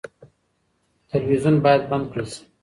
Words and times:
تلویزیون 1.09 1.55
باید 1.65 1.81
بند 1.89 2.05
کړل 2.11 2.27
شي. 2.33 2.43